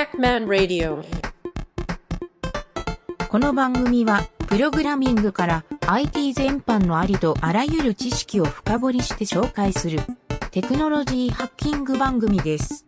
[0.00, 1.04] Hackman Radio
[3.28, 10.00] この番組は、プログラミングから IT 全般のありとあらゆる知識を深掘りして紹介する
[10.52, 12.86] テクノロジーハッキング番組です。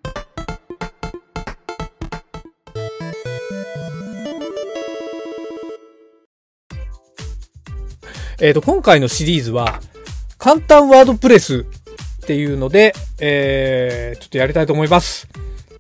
[8.41, 9.81] えっ、と、今回のシリーズは、
[10.39, 11.67] 簡単ワードプレス
[12.23, 15.29] っていうので、えー、ちょっとやりたいと思います。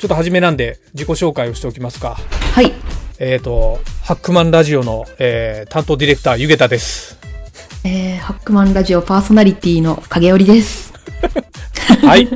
[0.03, 2.17] ちょっと初めなんで自己紹介をしておきますか。
[2.55, 2.73] はい。
[3.21, 7.21] えっ、と、ハックマンラジオの、えー、担当ディレクター、ゆげたです。
[7.85, 10.93] えー、ハックマンラジオパーソナリティの影織です。
[12.03, 12.29] はい。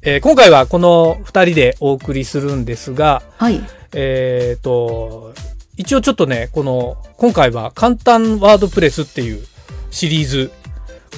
[0.00, 3.62] えー今回はこの二人でお送りするんですが、はい。
[3.92, 5.34] えっ、と、
[5.76, 9.44] 一応ちょっとね、この、今回は簡単ワードプレスっていう
[9.90, 10.50] シリーズ。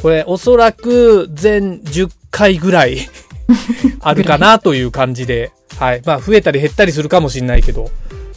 [0.03, 3.09] これおそらく全10回ぐらい
[4.03, 6.03] あるかなという感じで、はい。
[6.05, 7.91] まあ増えたり減ったりするかもしれないけど、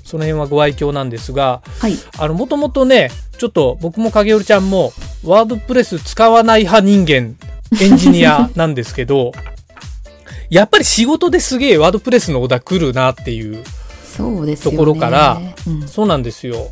[0.04, 1.94] その辺はご愛嬌なんですが、はい。
[2.18, 7.36] あの、もともとね、ちょっと僕も影織ちゃんも、ワードプレス使わない派人間、
[7.82, 9.34] エンジニアなんですけど、
[10.50, 13.64] やっぱり仕事ですげえワードプレスのオーダー来るなっていう。
[14.64, 16.70] ところからうん、そうなんですよ。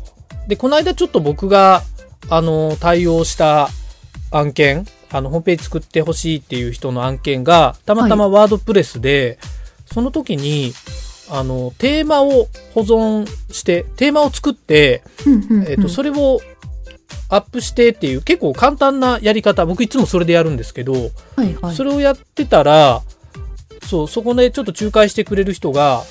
[0.48, 1.82] で、この間ちょっと僕が、
[2.28, 3.68] あの、対応した
[4.30, 9.38] 案件、あの、ホームページ作ってほしいっていう人の案件が、たまたまワードプレスで、
[9.92, 10.72] その時に、
[11.28, 15.02] あの、テーマを保存して、テーマを作って、
[15.66, 16.40] えっ、と、それを
[17.28, 20.98] アップしてっていう、結構簡単なやり方、僕いつもそれでやるんですけど、は
[21.44, 21.74] いはい。
[21.74, 23.02] それをやってたら、
[23.86, 26.02] そう、そこでちょっと仲介してくれる人が、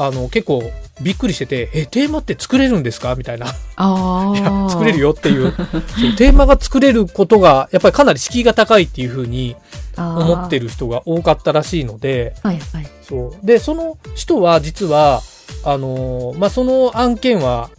[0.00, 0.62] あの、結構
[1.00, 3.14] びっくりしてて、え、テーマって作れるんですか？
[3.16, 3.46] みたいな。
[3.76, 4.70] あ いやあ。
[4.70, 9.56] 作れるよっていうそうテーマが作れることが、やっぱりかなり敷居が高いっていうふうに
[9.96, 10.66] 思ってる。
[10.66, 12.86] る人が多かったらしいので、はいはい。
[13.08, 13.46] そう。
[13.46, 15.22] で、その人は実は、
[15.64, 17.70] あのーまあ、その案件は、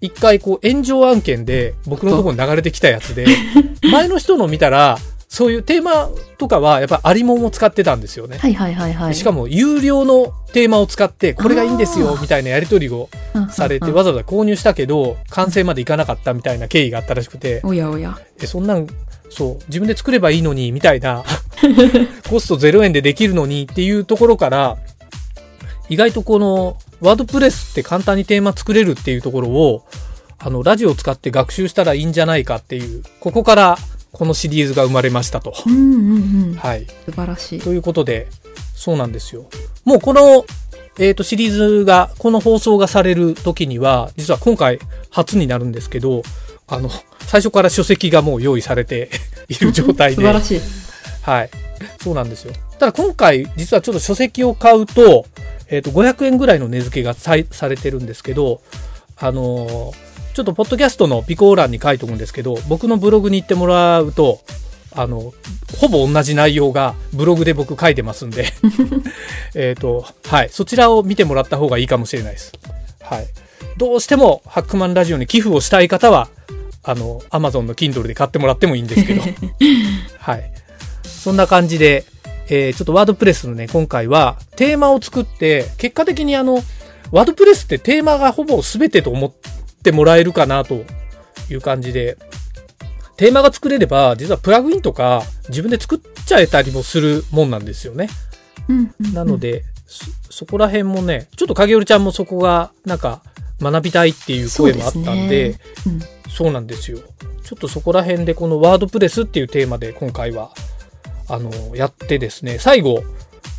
[0.00, 3.26] 一回こう炎上案件で僕のところに流れてきたやつで、
[3.90, 4.98] 前の人の見たら、
[5.28, 8.38] そういうテーマとかはやっぱありもんを使ってたんですよね。
[8.38, 9.14] はいはいはいはい。
[9.14, 18.18] しかも有料のテーマを使って、これがいいんですよみたいなやり取りをうんされて、うんわざわざ購入したけど、完成までいかなかったみたいな経緯があったらしくて、おやおや。
[18.40, 18.86] え、そんなん、
[19.30, 21.24] そう、自分で作ればいいのに、みたいな、
[22.28, 24.76] コスト0円でできるのにっていうところから、
[25.88, 29.84] 意外とこの、ワードプレスって簡単にテーマ作れるっていうところを、
[30.38, 33.78] あの、ラジオを使って学習したらいいんじゃないかっていう、ここから
[34.12, 35.52] このシリーズが生まれましたと。
[35.66, 36.54] うんうんうん。
[36.54, 36.86] はい。
[37.06, 37.60] 素晴らしい。
[37.60, 38.28] ということで、
[38.74, 39.46] そうなんですよ。
[39.84, 40.44] もうこの、
[40.98, 46.22] えっ、と、シリーズが、この放送がされる時には、実は今回初になるんですけど、
[46.68, 46.90] あの、
[47.20, 49.10] 最初から書籍がもう用意されて
[49.48, 50.16] いる状態で。
[50.20, 50.60] 素晴らしい。
[51.22, 51.50] はい。
[52.02, 52.52] そうなんですよ。
[52.78, 55.26] ただ今回、実はちょっと書籍を買うと、
[55.68, 58.60] えっ、と、500円ぐらいの値付けがさいされてるんですけど、
[59.16, 60.08] あのー
[60.38, 64.38] ちょっとポッドキャストの備考欄に書いておくんですけど、僕のブログに行ってもらうと、
[64.92, 65.34] あの、
[65.78, 68.46] ほぼ同じ内容がブログで僕書いてますんで、
[69.56, 70.48] えっと、はい。
[70.52, 72.52] そちらを見てもらった方がいいかもしれないです。
[73.02, 73.26] はい。
[73.78, 76.28] どうしても、ハックマンラジオに寄付をしたい方は、
[76.88, 79.20] あの、アマゾンの Kindle で買ってもらってもいいんですけど、
[80.18, 80.50] はい。
[81.04, 82.06] そんな感じで、
[82.48, 86.64] えーちょっとワードプレスのね、今回はテーマを作って、結果的にあの、
[87.10, 89.32] ワードプレスってテーマがほぼ全てと思っ
[89.82, 90.82] てもらえるかなと
[91.50, 92.16] いう感じで、
[93.18, 98.08] テーマが作れれば、実はプラグインとか自分で作っちゃえたりもするもんなんですよね。
[98.66, 103.20] うんうんうんなの、で、そそこら辺もね、ちょっと影織ちゃんもそこがなんか
[103.60, 106.98] 学びたいっていう声もあったんで、そうですねうんそうなんですよ。
[107.42, 110.50] ちょっとそこら辺でこのワードプレスっていうテーマで今回は、
[111.28, 113.02] あの、やってですね、最後、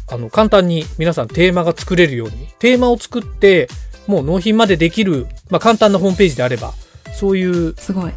[0.08, 3.68] あの、簡単に皆さんテーマが作れるように、テーマを作って、
[4.08, 6.74] もう納品までできる、まあ簡単なホームページであれば、
[7.14, 8.14] そういう、すごい。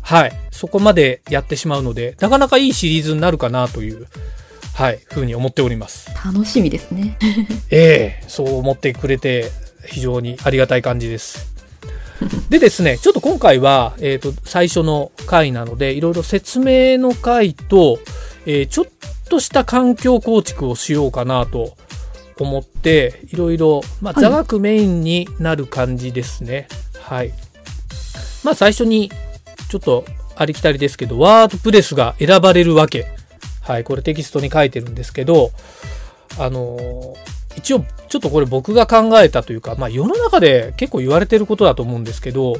[0.00, 4.06] はい、そこまでやってしまうので、なかなかいいシリーズになるかなという、
[4.74, 6.10] はい、ふうに思っております。
[6.24, 7.16] 楽しみですね。
[7.70, 9.50] ええそう思ってくれて
[9.86, 11.51] 非常にありがたい感じです。
[12.48, 17.98] でですね、ちょっと今回は、えっ、と、最初の回なので、いろいろ説明の回と、
[18.46, 18.86] えーちょっ
[19.28, 21.74] とした環境構築をしようかなと
[22.38, 26.68] 思って、いろいろ、まあ、はい座学メインになる感じですね。
[27.00, 27.32] はい。
[28.44, 29.10] まあ、最初に、
[29.70, 30.04] ちょっと
[30.36, 33.06] ありきたりですけど、ワードプレスが選ばれるわけ。
[33.62, 35.50] はい、これテキストに書いてるんですけど、
[36.38, 42.56] あのー一応ちょっとこれ僕が考えたというか、まあ、世の中で結構言われてることだと思うんですけど、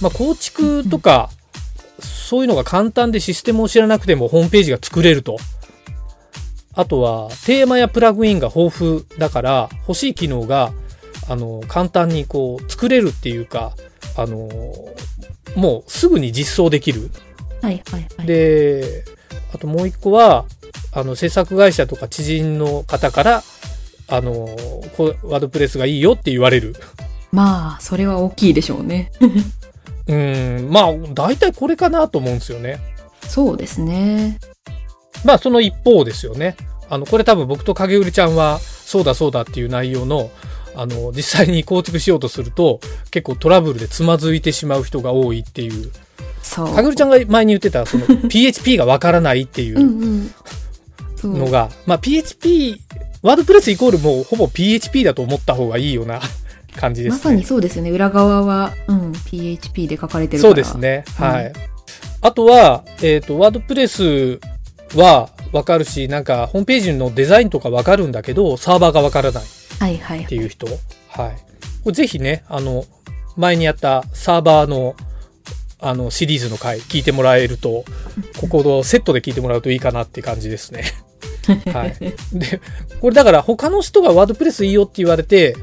[0.00, 1.30] まあ、構築とか
[2.00, 5.36] そういうのが簡単でシステムを知らなくてもホームページが作れると。
[6.74, 10.72] あとはテーマやプラグインが豊富だから欲しい機能が
[11.28, 13.74] ああの、簡単にこう、作れるっていうか、
[14.16, 14.48] あの、
[15.56, 17.10] もうすぐに実装できる。
[17.60, 18.26] はいはいはい。
[18.26, 19.04] で、
[19.54, 20.44] あともう一個は、
[20.92, 23.42] あの、制作会社とか知人の方から、
[24.12, 24.46] あの、
[24.96, 26.74] こうワードプレスがいいよって言われる。
[27.30, 29.10] まあ、それは大きいでしょうね。
[30.06, 32.78] うん、まあ、大体これかなと思うんですよね。
[33.26, 34.38] そうですね。
[35.24, 36.56] まあ、その一方ですよね。
[36.90, 40.30] あの、これ多分僕と影売りちゃんは、そうだそうだっていう内容の、
[40.74, 42.80] あの、実際に構築しようとすると、
[43.10, 45.90] 結構トラブルでつまずいてしまう人が多いっていう。
[46.42, 46.74] そう。
[46.74, 50.34] 影売りちゃんが前に言ってた、その、 PHP がわからないっていううんうん。
[51.16, 51.38] そう。
[51.38, 52.82] のが、まあ、PHP、
[53.22, 56.20] ワードプレスイコールもうほぼ PHP だと思った方がいいような
[56.76, 57.18] 感じですね。
[57.18, 57.90] まさにそうですよね。
[57.90, 60.56] 裏側は、うん、PHP で書かれてるかそうら。
[60.56, 61.04] ですね。
[61.18, 61.52] うんはい。
[62.22, 64.38] あとは、えっ、と、ワードプレス
[64.94, 69.46] はわかるし、なんか、ホームページのデザインとかわかるんだけど、サーバーがわからないっ
[69.80, 70.26] はいはい。
[70.26, 70.66] ていう人。
[70.66, 70.76] はい。
[71.82, 72.84] これぜひね、あの、
[73.36, 74.94] 前にやったサーバーの、
[75.80, 77.84] あの、シリーズの回聞いてもらえると、
[78.40, 80.84] ここをセットで聞いてもらうといいかなって感じですね。
[81.72, 81.96] はい。
[82.32, 82.60] で、
[83.00, 85.56] これだから他の人がワードプレスいいよって言われて、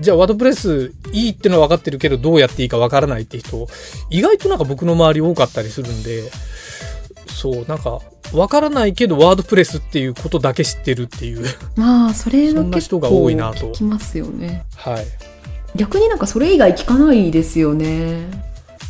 [0.00, 3.68] じゃあワードプレスいいってのは分かってるけどどうやっていいか分からないって人、
[4.10, 6.30] 意外となんか僕の周り多かったりするんで、
[7.28, 8.00] そう、なんか
[8.32, 11.44] 分からないけどワードプレスっていうことだけ知ってるっていう。
[11.76, 14.64] まあ、それは結構多いなと聞きますよね。
[14.76, 15.06] はい。
[15.76, 18.26] 逆になんかそれ以外聞かないですよね。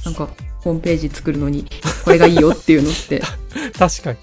[0.04, 0.28] なんか、
[0.60, 1.66] ホームページ作るのに、
[2.04, 3.22] これがいいよっていうのって。
[3.78, 4.18] 確かに。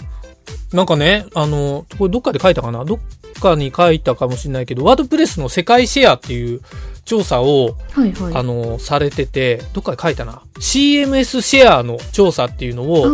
[0.73, 2.83] なんかね、あの、これどっかで書いたかな？
[2.83, 2.99] どっ
[3.41, 6.61] かに書いたかもしれないけど、ワードプレスの世界シェアっていう
[7.05, 8.35] 調査を、はいはい。
[8.35, 10.41] あの、されてて、どっかで書いたな。
[10.59, 13.05] CMS シェアの調査っていうのを、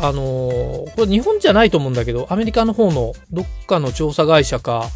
[0.00, 4.88] ああのーこれ日本じゃないと思うんだけど、アメリカの方のどっかの調査会社か、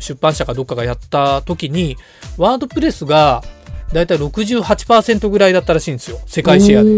[0.00, 1.96] 出版社かどっかがやった時に、
[2.36, 3.44] ワードプレスが
[3.92, 6.18] だいたい68%ぐらいだったらしいんですよ。
[6.26, 6.90] 世世界シェアで。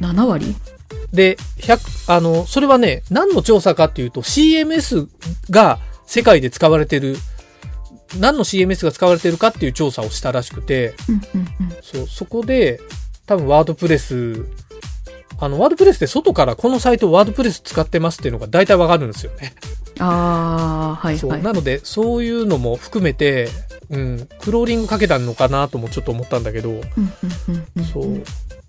[0.00, 0.54] 7割？
[1.14, 5.08] で、100、あの、それはね、何の調査かっていうと、CMS
[5.48, 7.16] が世界で使われてる、
[8.18, 10.94] 何の CMS が使われてるかっていう調査をしたらしくて。
[11.82, 12.80] そう、そこで、
[13.26, 14.44] 多分ワードプレス、
[15.38, 19.54] あの、ワードプレスって外からこのサイトワードプレス使ってますっていうのが大体わかるんですよね。
[20.00, 21.18] ああ、はい。
[21.18, 21.42] はい。
[21.42, 23.48] なので、そういうのも含めて、
[23.90, 26.82] うん、クローリングかけたのかなともちょっと思ったんだけど、うんうん
[27.48, 28.22] うんうんそう。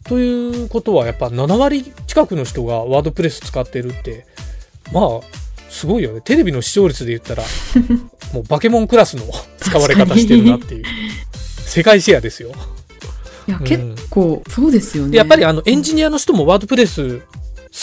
[0.08, 4.26] ということは、やっぱ7割近くの人がワードプレス使ってるって、
[4.92, 5.20] まあ、
[5.70, 6.22] すごいよね。
[6.22, 7.44] テレビの視聴率で言ったら、
[8.34, 9.24] もうバケモンクラスの
[9.58, 10.86] 使われ方してるなっていう。
[11.66, 12.52] 世界シェアですよ。
[13.48, 15.12] いや、うん結構、そうですよね。
[15.12, 17.24] でやっぱりあのエンジニアの人もワードプレス好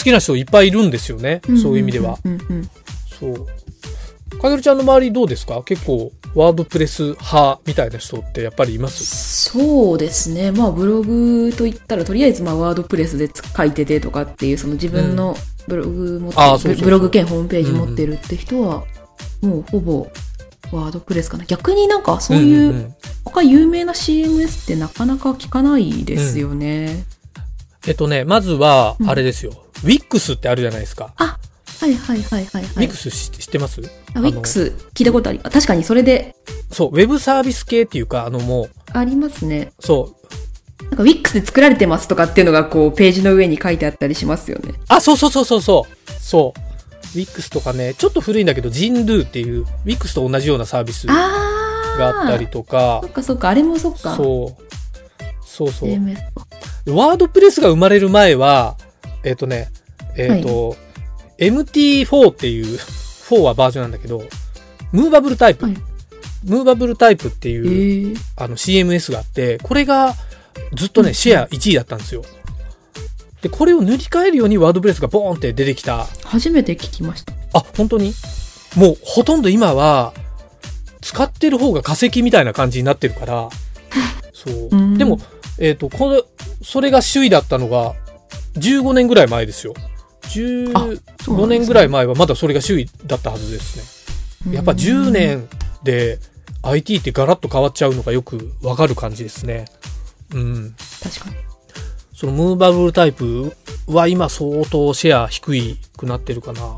[0.03, 1.41] きな人いっぱいいるんですよね。
[1.61, 2.17] そういう意味では。
[3.19, 3.47] そう。
[4.41, 5.61] かげるちゃんの周りどうですか？
[5.63, 9.05] 結構ワードプレス派みたいな人ってやっぱりいます？
[9.49, 10.51] そうですね。
[10.51, 15.35] まあ、ブログといったら、とりあえず、まあ、ワードプレスで書いててとかっていう、その自分の
[15.67, 18.83] ブログ持ってうそうそうブログ兼ホームページ持ってるって人は、
[19.41, 20.07] もうほぼ、
[20.71, 21.45] ワードプレスかな。
[21.45, 22.95] 逆になんか、そういう、んんん
[23.25, 27.05] 他有名な CMS ってなかなか聞かないですよね。
[27.87, 29.51] えっとね、まずはう、んあれですよ。
[29.83, 31.13] Wix ってあるじゃないですか。
[31.17, 31.37] あ、
[31.83, 32.87] はいはいはいはいはい。
[32.87, 33.81] Wix 知知ってます？
[34.13, 36.33] あ Wix 聞いたことあり、あ確かにそれで
[36.71, 39.73] そう、ウェブサービス系っていうか、あのもう、ありますね。
[39.79, 40.15] そ
[40.81, 40.83] う。
[40.85, 44.75] なんか Wix で作られてますとかっていうのがこうページの上に書いてあったりしますよね。
[44.87, 46.11] あ、そうそうそうそうそう。
[46.21, 47.17] そう。
[47.17, 51.15] Wix とかね、ちょっと古いんだけど、Jindu っていう、Wix と同じようなサービスが
[51.97, 54.15] あったりとかそっ、かそっか、あれもそっか。
[54.15, 54.63] そう。
[55.45, 55.89] そうそう。
[55.89, 58.77] ワードプレスが生まれる前は、
[59.25, 59.69] えっ、とね、
[60.15, 60.75] えっ、と、
[61.37, 62.77] MT4 っていう、
[63.29, 64.23] 4はバージョンなんだけど、
[64.91, 65.77] ムーバブルタイプ、はい
[66.45, 70.13] ムーバブルタイプってえいう、ー、あの CMS があって、これが
[70.73, 72.23] ずっとね、シェア1位だったんですよ。
[73.41, 76.05] で、これを塗り替えるようにワードプレスがボーンって出てきた。
[76.23, 77.33] 初めて聞きました。
[77.53, 78.13] あ、本当に？
[78.75, 80.13] もうほとんど今は、
[81.01, 83.49] 使ってる方が化石みたいな感じになってるから、
[84.33, 84.75] そうう。
[84.75, 85.19] んでも、
[85.59, 86.23] えっ、と、これ、
[86.63, 87.93] それが首位だったのが、
[88.55, 89.73] 15年ぐらい前ですよ。
[90.33, 94.55] 15年ぐらい前はまだそれが首位だったはずですね。
[94.55, 95.47] やっぱ10年
[95.83, 96.19] で
[96.63, 99.65] IT ってガラッと変わっちゃうのがよくわかる感じですね。
[100.33, 100.75] うん。
[101.01, 101.35] 確かに。
[102.15, 103.55] そのムーバブルタイプ
[103.87, 106.77] は今相当シェア低いくなってるかな。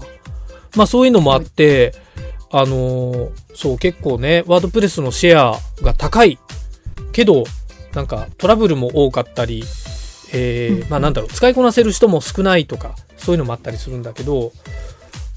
[0.75, 1.93] まあそういうのもあって、
[2.51, 6.38] あのーそう結構ね、ワードプレスのシェアが高い
[7.12, 7.45] けど、
[7.93, 9.63] なんかトラブルも多かったり、
[10.33, 12.95] えーうんまあなんだろう、使いこなせる人も少ないとか、
[13.25, 14.51] そういうのもあったりするんだけど、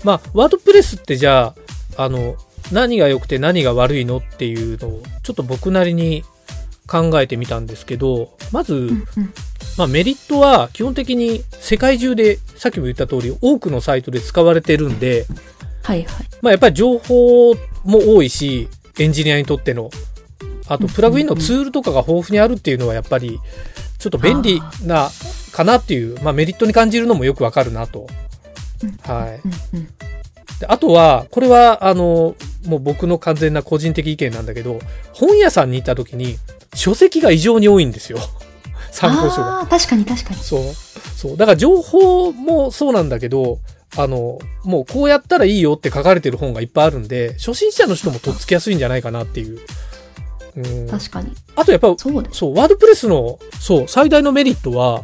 [0.05, 1.55] まあワードプレスってじゃ
[1.97, 2.37] あ、あの、
[2.73, 6.25] 何が良くて何が悪いのっていうのをちょっと僕なりに
[6.87, 9.05] 考えてみたんですけどまず、うんうん
[9.77, 15.27] まあ、メリットは基本的に世界中でさっきも言った通り多くのサイトで使われてるんで、
[15.83, 16.27] はいはい。
[16.43, 17.55] まあ、やっぱり情報
[17.85, 18.69] も多いし
[18.99, 19.91] エンジニアにとっての
[20.69, 23.39] あとプラグインのツールとかが豊富にあるっていうのはやっぱり
[23.99, 25.09] ちょっと便利な
[25.59, 28.07] かなっていう、まあ、メリットに感じるのもよくわかるなと。
[29.03, 30.61] はい。
[30.61, 34.79] であとは、これは、あの、もう僕の完全な個人的意見なんだけど、
[35.13, 36.37] 本屋さんに行った時に、
[36.75, 38.19] 書籍が異常に多いんですよ。
[38.93, 39.67] 参考書が。
[39.69, 40.41] 確かに確かに。
[40.41, 40.63] そう。
[41.17, 41.37] そう。
[41.37, 43.59] だから情報もそうなんだけど、
[43.97, 49.59] あの、もうこうやったらいいよって書かれてる本がいっぱいあるんで、初心者の人もとっつきやすいんじゃないかなっていう。
[50.57, 50.89] うん。
[50.89, 51.33] 確かに。
[51.57, 52.25] あとやっぱ、そう。
[52.31, 55.03] そう、ワードプレスの、そう、最大のメリットは、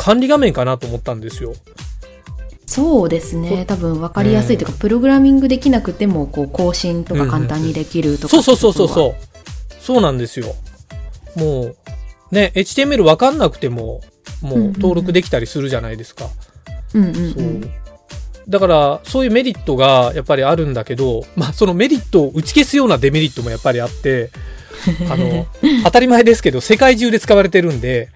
[0.00, 1.52] 管理画面かなと思ったんですよ。
[2.64, 3.66] そうですね。
[3.66, 8.28] 多分分かりやすいというか、プログラミングできなくても、こう、更新とか簡単にできるとか。
[8.28, 8.88] そうそうそうそうう。
[8.88, 9.14] そう。
[9.78, 10.54] そうなんですよ。
[11.36, 11.76] もう、
[12.30, 14.00] ね、HTML わかんなくても、
[14.40, 16.28] もう登録できたりするじゃないですか。
[16.94, 17.30] うんうんう。
[17.32, 17.70] そうん
[18.48, 24.30] だから、そういうメリットがやっぱりあるんだけど、まあ、そのメリットを打ち消すようなデメリットもやっぱりあって、
[25.10, 25.46] あの、
[25.84, 28.08] 当たり前ですけど、世界中で使われてるんで、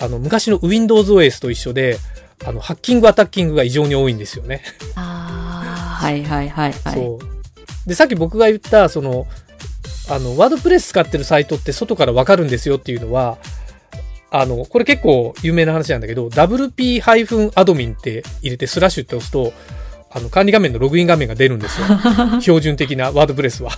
[0.00, 1.98] あの、昔の WindowsOS と一緒で、
[2.44, 4.62] あの、ハッキング、アタッキングが異常に多いんですよね。
[4.96, 6.94] ああ、はいはいはいはい。
[6.94, 7.88] そう。
[7.88, 9.26] で、さっき僕が言った、その、
[10.08, 13.38] あの、ワードプレス使ってるサイトって外からわかるんですよっていうのは、
[14.30, 19.52] あの、これ結構有名な話なんだけど、wp-admin って入れてスラッシュって押すと、
[20.16, 21.86] あの、管理画面のログイン画面が出るんですよ。
[22.40, 23.70] 標準的なワードプレスは。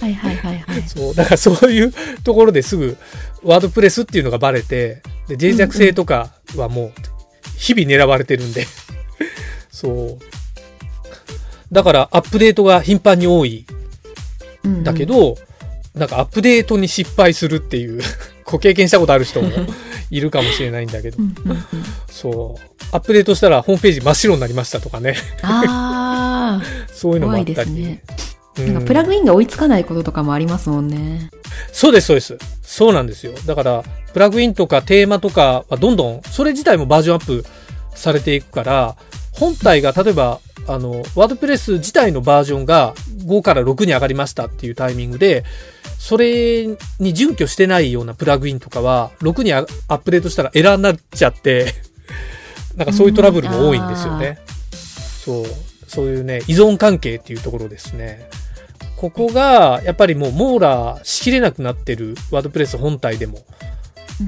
[0.00, 0.84] はいはいはいはい。
[0.86, 1.14] そう。
[1.16, 1.92] だからそういう
[2.22, 2.96] ところですぐ、
[3.42, 6.92] ワードプレスっていうのがバレて、で、脆弱性とかはもう、
[7.58, 8.68] 日々狙われてるんで。
[9.72, 10.18] そう。
[11.72, 13.66] だから、アップデートが頻繁に多い
[14.62, 15.38] うんうんだけ、ど、
[15.96, 18.00] なんかアップデートに失敗するっていう、
[18.44, 19.50] ご経験したことある人も
[20.10, 21.64] いるかもしれないんだけどう、んうんうん、
[22.08, 22.70] そう。
[22.92, 25.14] アップデートしたらホームページ真っ白になりましたとかね。
[25.42, 26.60] あ
[26.92, 28.00] そういうあ、のもあったり。
[28.58, 31.30] なんかプラグインが追いつかないこととかもありますもんね。
[31.72, 32.36] そうです、そうです。
[32.62, 33.32] そうなんですよ。
[33.46, 37.44] だから、プラグインとかテーマとかはどんどん、それ自体もバージョンアップ
[37.94, 38.96] されていくから、
[39.32, 45.44] 本体が例えば、あの、ワードプレス自体のバージョンが5から6に上がりましたっていうタイミングで、
[46.00, 46.66] それ
[46.98, 51.74] に準拠してないようなプラグインとかは、6にアアップデートしたらエラーになっちゃって、
[52.74, 54.38] なんかそういうトラブルも多いんですよね。
[55.22, 55.46] そう。
[55.86, 58.30] そういうね、依存関係っていうところですね。
[58.96, 63.44] ここが、やっぱりもう網羅しきれなくなってるワードプレス本体でも。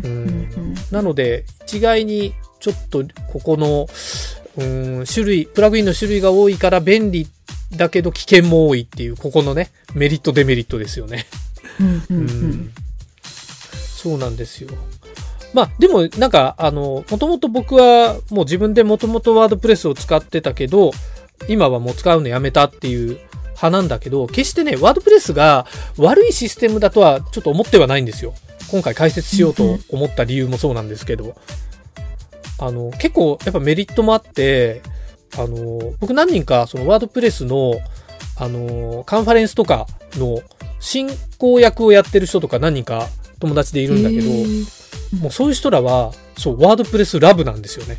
[0.04, 3.02] うんうんなので、一概にちょっと
[3.32, 3.86] ここの、
[4.58, 4.64] う
[5.02, 7.26] ん、種類、プラグインの種類が多いから便利
[7.74, 11.24] だけど危険も多いっていう、ここのね、メリットデメリットですよね。
[11.82, 12.70] うんうんううんん
[14.02, 14.70] そうなんですよ。
[15.54, 20.92] まあ、でも、なんか、あの、もともと僕は、もう自分でもともとワードプレスを使ってたけど、
[21.48, 23.18] 今はもう使うのやめたっていう
[23.50, 25.66] 派なんだけど、決してね、ワードプレスが
[25.98, 28.34] 悪いシステムだとはちょっと思ってはないんですよ。
[28.70, 31.36] 今回解説しようと思った理由もそうなんですけど、
[32.58, 34.82] あの、結構やっぱメリットもあって、
[35.36, 37.74] あの、僕何人かそのワードプレスの、
[38.36, 39.86] あの、カンファレンスとか
[40.16, 40.40] の
[40.82, 41.08] 進
[41.38, 43.08] 行役をやってる人とか何人か
[43.38, 44.28] 友達でいるんだけど、
[45.20, 47.98] もうそういう人らは、そう、ワードプレスラブなんですよね。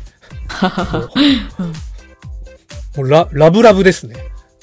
[2.96, 4.14] もうララブラブですね。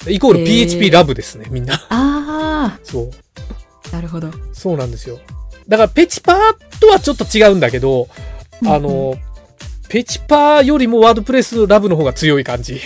[0.08, 1.74] イコール PHP ラブですね、みんな。
[1.90, 3.10] あそう。
[3.90, 4.30] あ、なるほど。
[4.52, 5.18] そうなんですよ。
[5.68, 8.08] だから、ペチパーとはちょっと違うんだけど、
[8.64, 9.16] あの、
[9.88, 12.80] ペチパーよりもワードプレスラブの方が強い感じ。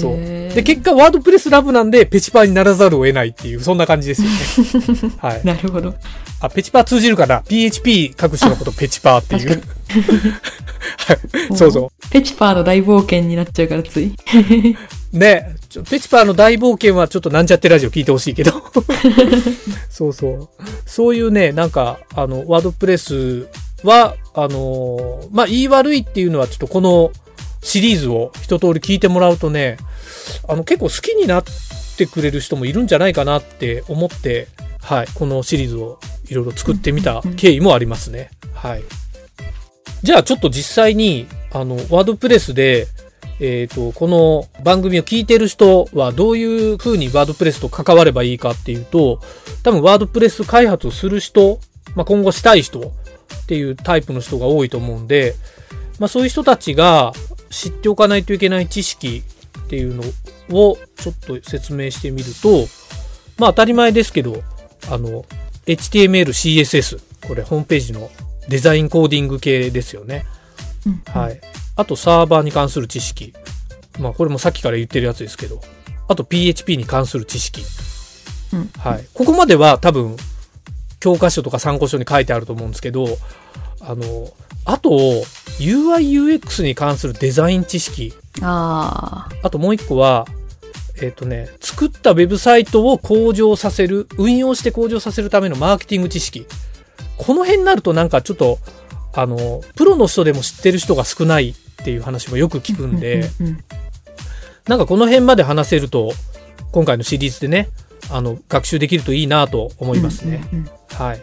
[0.00, 0.16] そう
[0.54, 5.12] で、結果、ワードプレスラブなんで、ペチパーにならざるを得ないっていう、そんな感じですよね。
[5.20, 5.40] はい。
[5.44, 5.94] なるほど。
[6.40, 9.48] あ、ペチパー通じるかな ?PHP 書く人のことペチパーっていう。
[9.48, 9.62] 確
[10.96, 11.18] はい。
[11.56, 12.10] そうそう。
[12.10, 14.14] ペチパーの大冒険になっちゃうからつい。
[15.12, 18.52] ねちょペチパーの大冒険はちょっとなんちゃってラジオ聞いてほしいけど。
[19.90, 20.48] そうそう。
[20.86, 23.46] そういうね、なんか、あの、ワードプレス
[23.84, 27.12] は、あのーまあ、言い悪いっていうのはちょっとこの
[27.62, 29.78] シリーズを一通り聞いてもらうとね、
[30.48, 31.44] あの、結構好きになっ
[31.96, 34.48] てくれる人もいるんじゃないかなって思って、
[34.82, 38.30] はい、このシリーズをいろいろ作ってみた経緯もありますね。
[38.52, 38.82] はい。
[40.02, 42.88] じゃあちょっと実際に、あの、ワードプレスで、
[43.38, 49.20] えっ、と、この番組を聞いてる人はどういう風にワードプレスと関わればいいかっていうと、
[49.62, 51.60] 多分ワードプレス開発をする人、
[51.94, 55.34] まあ、今後したい人っていうタイプの人が多いと思うんで、
[55.98, 57.12] まあ、そういう人たちが
[57.52, 59.22] 知っておかないといけない知識
[59.66, 60.02] っていうの
[60.50, 62.66] をちょっと説明してみると、
[63.38, 64.42] まあ当たり前ですけど、
[64.90, 65.24] あの、
[65.66, 68.10] HTML、CSS、これホームページの
[68.48, 70.24] デザインコーディング系ですよね。
[70.86, 71.40] うんはい。
[71.76, 73.32] あとサーバーに関する知識。
[74.00, 75.60] まあこれもさっきから言ってるやつですけど。
[76.08, 77.62] あと PHP に関する知識。
[78.52, 79.06] うんはい。
[79.14, 80.16] ここまでは多分、
[81.00, 83.18] 教科書とか参考書に書いてあると思うんですけど、
[83.82, 84.28] あの、
[84.64, 84.90] あと、
[85.58, 88.14] UI、UX に関するデザイン知識。
[88.40, 90.26] ああともう一個は、
[91.00, 96.46] えっ、とね、作ったウェブサイトを向上させる、運用して向上させるためのマーケティング知識。
[97.16, 98.58] この辺になるとなんかちょっと、
[99.14, 103.64] あの、プロの人でも知ってる人が少ないっていう話もよく聞くんで、うんうん
[104.68, 106.12] なんかこの辺まで話せると、
[106.70, 107.68] 今回のシリーズでね、
[108.10, 110.46] あの、学習できるといいなと思いますね。
[110.52, 111.22] うんうんはい。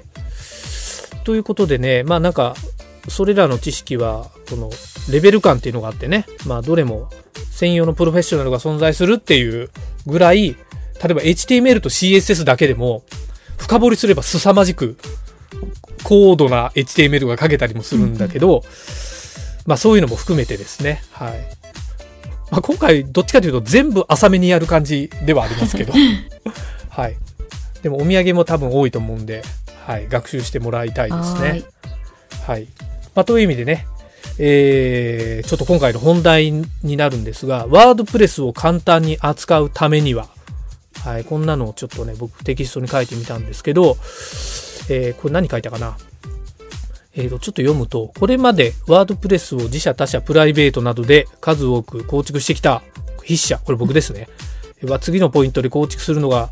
[1.30, 2.56] ということでね、まあなんか、
[3.08, 4.72] それらの知識は、この、
[5.12, 7.08] レベル感っていうのがあってね、まあどれも
[7.52, 9.70] 専用のプロフェッショナルが存在するっていう
[10.08, 10.56] ぐらい、例
[11.12, 13.04] えば HTML と CSS だけでも、
[13.60, 14.98] 深掘りすれば凄まじく、
[16.04, 18.64] 高度な HTML が書けたりもするんだけど、
[19.68, 21.34] まあそういうのも含めてですね、はい。
[22.50, 25.94] まあ今回どっちかというと全部浅めにやる感じではありますけど、
[26.90, 27.16] はい。
[27.84, 29.44] でもお土産も多分多いと思うんで、
[29.90, 31.64] はい、学習してもらいたいですね。
[32.46, 32.68] はい。
[33.16, 33.88] まあ、という意味でね、
[34.38, 36.52] えー、ちょっと今回の本題
[36.84, 40.28] になるんですが、ワードプレスを簡単に扱うためには、
[41.04, 43.98] はい、こんなのをちょっとね、僕テキストに書いてみたんですけど、
[44.90, 45.98] えー、これ何書いたかな？
[47.16, 52.84] えーと、ちょっと読むと、これまでワードプレスを自社他社プライベートなどで数多く構築してきた
[53.24, 54.30] 筆者、これ僕ですね。
[54.84, 56.52] は次のポイントで構築するのが、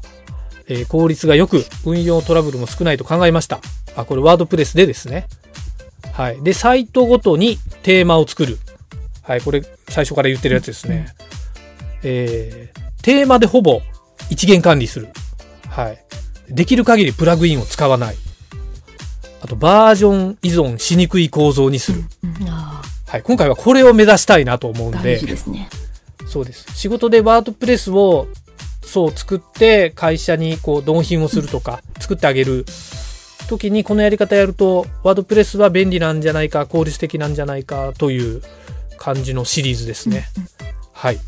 [0.69, 3.59] えー効率が良く、運用トラブルも少ないと考えました。
[3.95, 5.27] あ、これワードプレスでですね。
[6.13, 6.41] はい。
[6.41, 8.57] で、サイトごとにテーマを作る。
[9.21, 9.41] はい。
[9.41, 11.07] これ最初から言ってるやつですね。
[12.03, 13.81] えーテーマでほぼ
[14.29, 15.07] 一元管理する。
[15.69, 16.03] はい。
[16.49, 18.17] できる限りプラグインを使わない。
[19.41, 22.03] あと、バージョン依存しにくい構造にする。
[22.45, 23.21] はい。
[23.21, 25.27] 今回はこれを目指したいなと思うんでー大事。
[25.27, 25.69] ですね。
[26.27, 26.65] そうです。
[26.75, 28.27] 仕事でワードプレスを
[28.87, 32.65] そう作って会社にこう納品をするとか作ってあげる
[33.49, 38.41] 時にこのやり方やるとワードプレスは便利なんじゃないか効率的なんじゃないかという
[38.97, 40.27] 感じのシリーズですね。
[40.93, 41.19] はい。